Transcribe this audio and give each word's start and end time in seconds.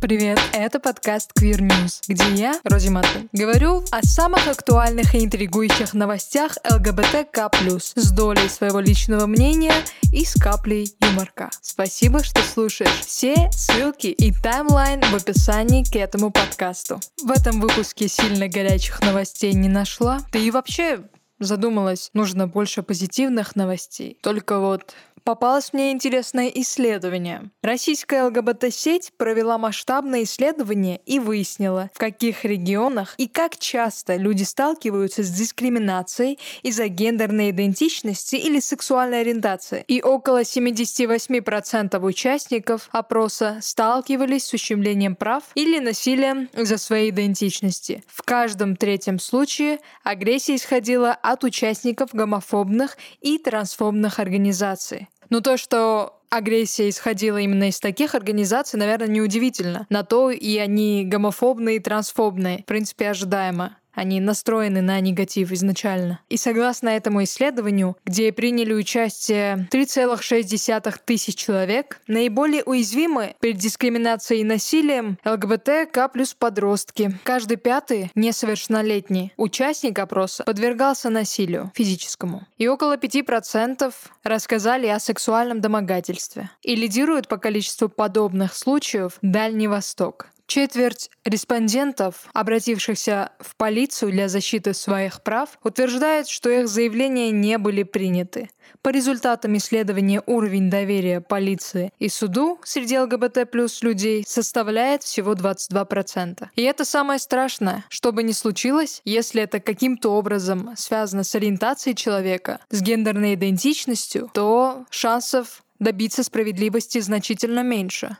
Привет, 0.00 0.38
это 0.52 0.78
подкаст 0.78 1.32
Queer 1.36 1.58
News, 1.58 2.02
где 2.06 2.22
я, 2.40 2.60
Рози 2.62 2.88
Маттен, 2.88 3.28
говорю 3.32 3.82
о 3.90 4.00
самых 4.04 4.46
актуальных 4.46 5.12
и 5.16 5.24
интригующих 5.24 5.92
новостях 5.92 6.56
ЛГБТК+, 6.70 7.50
с 7.96 8.12
долей 8.12 8.48
своего 8.48 8.78
личного 8.78 9.26
мнения 9.26 9.74
и 10.12 10.24
с 10.24 10.34
каплей 10.34 10.94
юморка. 11.00 11.50
Спасибо, 11.60 12.22
что 12.22 12.40
слушаешь. 12.42 13.00
Все 13.00 13.50
ссылки 13.50 14.06
и 14.06 14.32
таймлайн 14.32 15.00
в 15.00 15.14
описании 15.16 15.82
к 15.82 15.96
этому 15.96 16.30
подкасту. 16.30 17.00
В 17.24 17.32
этом 17.32 17.60
выпуске 17.60 18.06
сильно 18.06 18.46
горячих 18.46 19.00
новостей 19.00 19.52
не 19.52 19.68
нашла. 19.68 20.20
Да 20.30 20.38
и 20.38 20.52
вообще 20.52 21.00
задумалась, 21.40 22.10
нужно 22.14 22.46
больше 22.46 22.82
позитивных 22.82 23.56
новостей. 23.56 24.18
Только 24.22 24.58
вот 24.58 24.94
попалось 25.24 25.72
мне 25.72 25.92
интересное 25.92 26.48
исследование. 26.48 27.50
Российская 27.62 28.24
ЛГБТ-сеть 28.24 29.12
провела 29.16 29.58
масштабное 29.58 30.22
исследование 30.22 31.00
и 31.06 31.18
выяснила, 31.18 31.90
в 31.94 31.98
каких 31.98 32.44
регионах 32.44 33.14
и 33.18 33.28
как 33.28 33.58
часто 33.58 34.16
люди 34.16 34.42
сталкиваются 34.42 35.22
с 35.22 35.30
дискриминацией 35.30 36.38
из-за 36.62 36.88
гендерной 36.88 37.50
идентичности 37.50 38.36
или 38.36 38.60
сексуальной 38.60 39.20
ориентации. 39.20 39.84
И 39.88 40.02
около 40.02 40.42
78% 40.42 42.00
участников 42.04 42.88
опроса 42.92 43.58
сталкивались 43.60 44.44
с 44.44 44.52
ущемлением 44.54 45.16
прав 45.16 45.44
или 45.54 45.78
насилием 45.78 46.48
из-за 46.54 46.78
своей 46.78 47.10
идентичности. 47.10 48.02
В 48.06 48.22
каждом 48.22 48.76
третьем 48.76 49.18
случае 49.18 49.78
агрессия 50.04 50.56
исходила 50.56 51.12
от 51.12 51.44
участников 51.44 52.10
гомофобных 52.12 52.96
и 53.20 53.38
трансфобных 53.38 54.18
организаций. 54.18 55.08
Ну 55.30 55.40
то, 55.40 55.56
что 55.56 56.20
агрессия 56.30 56.88
исходила 56.88 57.38
именно 57.38 57.68
из 57.68 57.80
таких 57.80 58.14
организаций, 58.14 58.78
наверное, 58.78 59.08
неудивительно. 59.08 59.86
На 59.88 60.02
то 60.02 60.30
и 60.30 60.56
они 60.58 61.04
гомофобные 61.04 61.76
и 61.76 61.80
трансфобные. 61.80 62.62
В 62.62 62.64
принципе, 62.64 63.10
ожидаемо. 63.10 63.76
Они 63.98 64.20
настроены 64.20 64.80
на 64.80 65.00
негатив 65.00 65.50
изначально. 65.50 66.20
И 66.28 66.36
согласно 66.36 66.90
этому 66.90 67.24
исследованию, 67.24 67.96
где 68.04 68.30
приняли 68.30 68.72
участие 68.72 69.66
3,6 69.72 71.00
тысяч 71.04 71.34
человек, 71.34 72.00
наиболее 72.06 72.62
уязвимы 72.62 73.34
перед 73.40 73.56
дискриминацией 73.56 74.42
и 74.42 74.44
насилием 74.44 75.18
ЛГБТК 75.24 76.08
плюс 76.10 76.32
подростки. 76.32 77.18
Каждый 77.24 77.56
пятый 77.56 78.12
несовершеннолетний 78.14 79.32
участник 79.36 79.98
опроса 79.98 80.44
подвергался 80.44 81.10
насилию 81.10 81.72
физическому. 81.74 82.46
И 82.56 82.68
около 82.68 82.96
5% 82.96 83.92
рассказали 84.22 84.86
о 84.86 85.00
сексуальном 85.00 85.60
домогательстве. 85.60 86.50
И 86.62 86.76
лидирует 86.76 87.26
по 87.26 87.36
количеству 87.36 87.88
подобных 87.88 88.54
случаев 88.54 89.18
Дальний 89.22 89.66
Восток. 89.66 90.28
Четверть 90.48 91.10
респондентов, 91.26 92.26
обратившихся 92.32 93.32
в 93.38 93.54
полицию 93.56 94.12
для 94.12 94.30
защиты 94.30 94.72
своих 94.72 95.22
прав, 95.22 95.58
утверждают, 95.62 96.26
что 96.26 96.48
их 96.48 96.68
заявления 96.68 97.30
не 97.30 97.58
были 97.58 97.82
приняты. 97.82 98.48
По 98.80 98.88
результатам 98.88 99.58
исследования 99.58 100.22
уровень 100.24 100.70
доверия 100.70 101.20
полиции 101.20 101.92
и 101.98 102.08
суду 102.08 102.58
среди 102.64 102.98
ЛГБТ 102.98 103.50
плюс 103.50 103.82
людей 103.82 104.24
составляет 104.26 105.02
всего 105.02 105.34
22%. 105.34 106.48
И 106.56 106.62
это 106.62 106.86
самое 106.86 107.18
страшное. 107.18 107.84
Что 107.90 108.12
бы 108.12 108.22
ни 108.22 108.32
случилось, 108.32 109.02
если 109.04 109.42
это 109.42 109.60
каким-то 109.60 110.14
образом 110.14 110.70
связано 110.78 111.24
с 111.24 111.34
ориентацией 111.34 111.94
человека, 111.94 112.60
с 112.70 112.80
гендерной 112.80 113.34
идентичностью, 113.34 114.30
то 114.32 114.86
шансов 114.88 115.62
добиться 115.78 116.22
справедливости 116.22 117.00
значительно 117.00 117.62
меньше. 117.62 118.16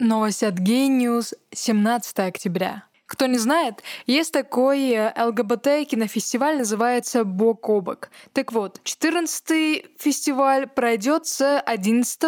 Новость 0.00 0.42
от 0.42 0.58
News 0.58 1.34
17 1.52 2.18
октября. 2.18 2.82
Кто 3.06 3.26
не 3.26 3.36
знает, 3.36 3.82
есть 4.06 4.32
такой 4.32 4.90
э, 4.90 5.12
ЛГБТ-кинофестиваль, 5.16 6.58
называется 6.58 7.24
«Бок 7.24 7.68
о 7.68 7.80
бок». 7.82 8.08
Так 8.32 8.52
вот, 8.52 8.80
14-й 8.82 9.86
фестиваль 9.98 10.66
пройдет 10.66 11.26
с 11.26 11.60
11 11.60 12.20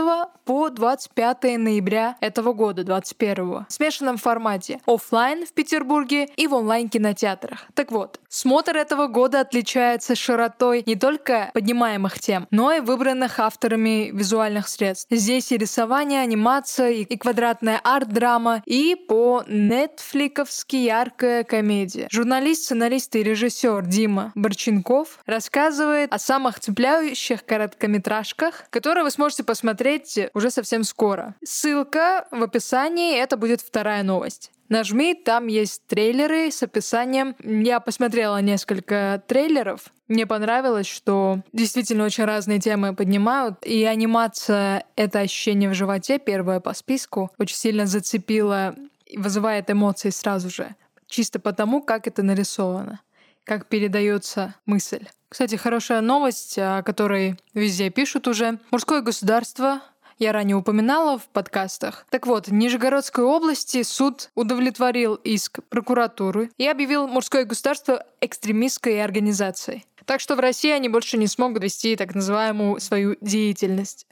по 0.44 0.69
25 0.69 1.59
ноября 1.59 2.16
этого 2.20 2.53
года, 2.53 2.84
21 2.84 3.36
в 3.36 3.66
смешанном 3.69 4.19
формате, 4.19 4.81
офлайн 4.86 5.47
в 5.47 5.53
Петербурге 5.53 6.28
и 6.36 6.47
в 6.47 6.54
онлайн-кинотеатрах. 6.54 7.66
Так 7.75 7.91
вот, 7.91 8.20
смотр 8.28 8.76
этого 8.76 9.06
года 9.06 9.41
отличается 9.41 10.15
широтой 10.15 10.84
не 10.86 10.94
только 10.94 11.50
поднимаемых 11.54 12.19
тем, 12.19 12.47
но 12.50 12.72
и 12.72 12.81
выбранных 12.81 13.38
авторами 13.41 14.10
визуальных 14.12 14.69
средств. 14.69 15.09
Здесь 15.10 15.50
и 15.53 15.56
рисование, 15.56 16.20
анимация, 16.20 16.91
и 16.91 17.16
квадратная 17.16 17.81
арт-драма, 17.82 18.62
и 18.66 18.94
по 18.94 19.42
нетфликовски 19.48 20.66
по 20.66 20.75
яркая 20.75 21.44
комедия. 21.44 22.09
Журналист, 22.10 22.65
сценарист 22.65 23.15
и 23.16 23.22
режиссер 23.22 23.87
Дима 23.87 24.32
Борченков 24.34 25.21
рассказывает 25.27 26.12
о 26.12 26.19
самых 26.19 26.60
цепляющих 26.60 27.44
короткометражках, 27.44 28.65
которые 28.71 29.04
вы 29.04 29.10
сможете 29.10 29.44
посмотреть 29.44 30.19
уже 30.34 30.50
совсем 30.50 30.84
скоро. 30.84 31.34
Ссылка 31.44 32.27
в 32.31 32.43
описании, 32.43 33.19
это 33.19 33.37
будет 33.37 33.60
вторая 33.60 34.03
новость. 34.03 34.50
Нажми, 34.69 35.15
там 35.15 35.47
есть 35.47 35.87
трейлеры 35.87 36.50
с 36.50 36.62
описанием. 36.62 37.37
Я 37.38 37.78
посмотрела 37.78 38.41
несколько 38.41 39.22
трейлеров. 39.28 39.93
Мне 40.09 40.27
понравилось, 40.27 40.88
что 40.88 41.41
действительно 41.53 42.04
очень 42.04 42.25
разные 42.25 42.59
темы 42.59 42.94
поднимают. 42.94 43.65
И 43.65 43.84
анимация— 43.84 44.84
это 44.97 45.21
ощущение 45.21 45.71
в 45.71 45.75
животе, 45.75 46.19
первое 46.19 46.59
по 46.59 46.75
списку, 46.75 47.31
очень 47.38 47.56
сильно 47.56 47.87
зацепила 47.87 48.75
вызывает 49.14 49.70
эмоции 49.70 50.10
сразу 50.10 50.50
же. 50.50 50.74
Чисто 51.06 51.38
потому, 51.38 51.82
как 51.82 52.06
это 52.06 52.22
нарисовано, 52.22 53.00
как 53.44 53.68
передается 53.68 54.54
мысль. 54.66 55.06
Кстати, 55.28 55.56
хорошая 55.56 56.00
новость, 56.00 56.58
о 56.58 56.82
которой 56.82 57.38
везде 57.54 57.90
пишут 57.90 58.28
уже. 58.28 58.58
Мужское 58.70 59.02
государство 59.02 59.80
я 60.18 60.32
ранее 60.32 60.56
упоминала 60.56 61.18
в 61.18 61.26
подкастах. 61.28 62.06
Так 62.10 62.26
вот, 62.26 62.48
в 62.48 62.52
Нижегородской 62.52 63.24
области 63.24 63.82
суд 63.82 64.30
удовлетворил 64.34 65.14
иск 65.16 65.60
прокуратуры 65.68 66.50
и 66.56 66.66
объявил 66.66 67.06
мужское 67.06 67.44
государство 67.44 68.04
экстремистской 68.20 69.04
организацией. 69.04 69.84
Так 70.06 70.20
что 70.20 70.36
в 70.36 70.40
России 70.40 70.70
они 70.70 70.88
больше 70.88 71.18
не 71.18 71.26
смогут 71.26 71.62
вести 71.62 71.96
так 71.96 72.14
называемую 72.14 72.80
свою 72.80 73.16
деятельность. 73.20 74.06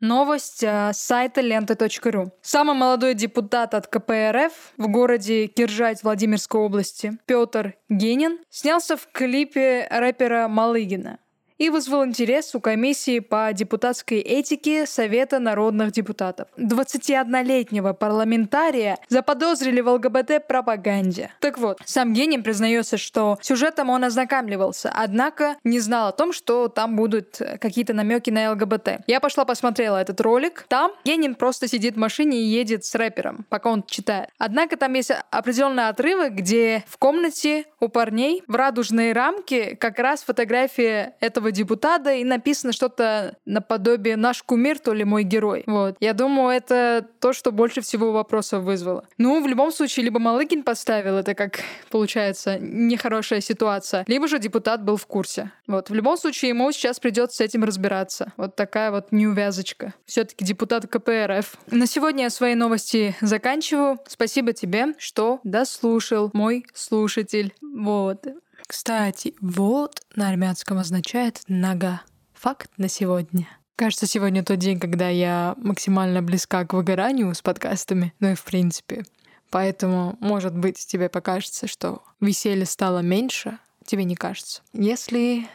Новость 0.00 0.62
с 0.62 0.92
сайта 0.92 1.40
ленты.ру. 1.40 2.32
Самый 2.40 2.76
молодой 2.76 3.14
депутат 3.14 3.74
от 3.74 3.88
КПРФ 3.88 4.52
в 4.76 4.88
городе 4.88 5.46
Киржать 5.46 6.02
Владимирской 6.02 6.60
области 6.60 7.18
Петр 7.26 7.74
Генин 7.88 8.38
снялся 8.48 8.96
в 8.96 9.08
клипе 9.12 9.88
рэпера 9.90 10.48
Малыгина 10.48 11.18
и 11.58 11.70
вызвал 11.70 12.04
интерес 12.04 12.54
у 12.54 12.60
комиссии 12.60 13.18
по 13.18 13.52
депутатской 13.52 14.18
этике 14.18 14.86
Совета 14.86 15.38
народных 15.38 15.92
депутатов. 15.92 16.48
21-летнего 16.56 17.92
парламентария 17.92 18.98
заподозрили 19.08 19.80
в 19.80 19.88
ЛГБТ-пропаганде. 19.88 21.30
Так 21.40 21.58
вот, 21.58 21.80
сам 21.84 22.14
Генин 22.14 22.42
признается, 22.42 22.96
что 22.96 23.38
сюжетом 23.42 23.90
он 23.90 24.04
ознакомливался, 24.04 24.92
однако 24.94 25.56
не 25.64 25.80
знал 25.80 26.08
о 26.08 26.12
том, 26.12 26.32
что 26.32 26.68
там 26.68 26.96
будут 26.96 27.40
какие-то 27.60 27.92
намеки 27.92 28.30
на 28.30 28.52
ЛГБТ. 28.52 29.00
Я 29.06 29.20
пошла 29.20 29.44
посмотрела 29.44 29.96
этот 29.96 30.20
ролик. 30.20 30.66
Там 30.68 30.92
Генин 31.04 31.34
просто 31.34 31.68
сидит 31.68 31.94
в 31.94 31.98
машине 31.98 32.38
и 32.38 32.44
едет 32.44 32.84
с 32.84 32.94
рэпером, 32.94 33.46
пока 33.48 33.70
он 33.70 33.82
читает. 33.82 34.28
Однако 34.38 34.76
там 34.76 34.94
есть 34.94 35.10
определенные 35.30 35.88
отрывы, 35.88 36.28
где 36.28 36.84
в 36.86 36.98
комнате 36.98 37.64
у 37.80 37.88
парней 37.88 38.42
в 38.46 38.54
радужной 38.54 39.12
рамке 39.12 39.76
как 39.76 39.98
раз 39.98 40.22
фотография 40.22 41.14
этого 41.20 41.47
этого 41.48 41.52
депутата, 41.52 42.12
и 42.14 42.24
написано 42.24 42.72
что-то 42.72 43.36
наподобие 43.44 44.16
«наш 44.16 44.42
кумир, 44.42 44.78
то 44.78 44.92
ли 44.92 45.04
мой 45.04 45.24
герой». 45.24 45.64
Вот. 45.66 45.96
Я 46.00 46.12
думаю, 46.12 46.56
это 46.56 47.06
то, 47.20 47.32
что 47.32 47.52
больше 47.52 47.80
всего 47.80 48.12
вопросов 48.12 48.64
вызвало. 48.64 49.04
Ну, 49.18 49.42
в 49.42 49.46
любом 49.46 49.72
случае, 49.72 50.04
либо 50.04 50.18
Малыгин 50.18 50.62
подставил, 50.62 51.16
это 51.16 51.34
как 51.34 51.60
получается 51.90 52.58
нехорошая 52.58 53.40
ситуация, 53.40 54.04
либо 54.06 54.28
же 54.28 54.38
депутат 54.38 54.82
был 54.82 54.96
в 54.96 55.06
курсе. 55.06 55.50
Вот. 55.66 55.90
В 55.90 55.94
любом 55.94 56.16
случае, 56.16 56.50
ему 56.50 56.70
сейчас 56.72 57.00
придется 57.00 57.38
с 57.38 57.40
этим 57.40 57.64
разбираться. 57.64 58.32
Вот 58.36 58.56
такая 58.56 58.90
вот 58.90 59.12
неувязочка. 59.12 59.94
Все-таки 60.04 60.44
депутат 60.44 60.86
КПРФ. 60.86 61.56
На 61.70 61.86
сегодня 61.86 62.24
я 62.24 62.30
свои 62.30 62.54
новости 62.54 63.14
заканчиваю. 63.20 63.98
Спасибо 64.06 64.52
тебе, 64.52 64.94
что 64.98 65.40
дослушал, 65.44 66.30
мой 66.32 66.64
слушатель. 66.74 67.54
Вот. 67.60 68.26
Кстати, 68.68 69.34
вот 69.40 70.02
на 70.14 70.28
армянском 70.28 70.76
означает 70.78 71.40
«нога». 71.48 72.02
Факт 72.34 72.70
на 72.76 72.88
сегодня. 72.88 73.48
Кажется, 73.76 74.06
сегодня 74.06 74.44
тот 74.44 74.58
день, 74.58 74.78
когда 74.78 75.08
я 75.08 75.54
максимально 75.56 76.20
близка 76.20 76.66
к 76.66 76.74
выгоранию 76.74 77.34
с 77.34 77.40
подкастами, 77.40 78.12
ну 78.20 78.32
и 78.32 78.34
в 78.34 78.44
принципе. 78.44 79.04
Поэтому, 79.50 80.18
может 80.20 80.54
быть, 80.54 80.86
тебе 80.86 81.08
покажется, 81.08 81.66
что 81.66 82.02
веселья 82.20 82.66
стало 82.66 82.98
меньше, 82.98 83.58
тебе 83.86 84.04
не 84.04 84.16
кажется. 84.16 84.60
Если 84.74 85.48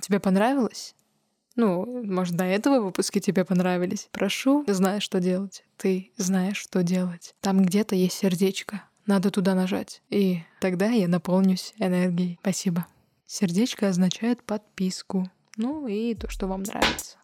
тебе 0.00 0.18
понравилось, 0.18 0.96
Ну, 1.56 2.02
может, 2.04 2.36
до 2.36 2.44
этого 2.44 2.80
выпуски 2.80 3.18
тебе 3.20 3.44
понравились. 3.44 4.08
Прошу, 4.12 4.64
знаешь, 4.66 5.02
что 5.02 5.20
делать. 5.20 5.64
Ты 5.76 6.10
знаешь, 6.16 6.56
что 6.56 6.82
делать. 6.82 7.34
Там 7.40 7.62
где-то 7.62 7.94
есть 7.94 8.16
сердечко. 8.16 8.82
Надо 9.10 9.32
туда 9.32 9.56
нажать. 9.56 10.02
И 10.08 10.38
тогда 10.60 10.86
я 10.86 11.08
наполнюсь 11.08 11.74
энергией. 11.78 12.38
Спасибо. 12.42 12.86
Сердечко 13.26 13.88
означает 13.88 14.40
подписку. 14.44 15.28
Ну 15.56 15.88
и 15.88 16.14
то, 16.14 16.30
что 16.30 16.46
вам 16.46 16.62
нравится. 16.62 17.16